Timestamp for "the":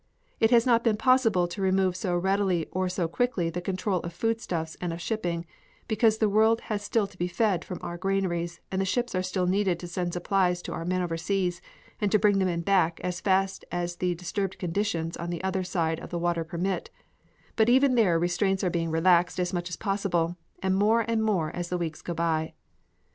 3.51-3.61, 6.17-6.27, 8.81-8.85, 12.39-12.45, 13.97-14.15, 15.29-15.43, 16.09-16.17, 21.69-21.77